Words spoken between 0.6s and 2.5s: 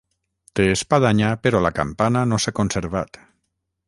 espadanya però la campana no